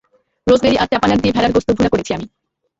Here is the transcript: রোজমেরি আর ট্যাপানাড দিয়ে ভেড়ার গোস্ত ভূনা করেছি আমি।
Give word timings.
রোজমেরি 0.47 0.77
আর 0.77 0.87
ট্যাপানাড 0.91 1.19
দিয়ে 1.21 1.35
ভেড়ার 1.35 1.53
গোস্ত 1.55 1.69
ভূনা 1.77 1.89
করেছি 1.91 2.11
আমি। 2.13 2.25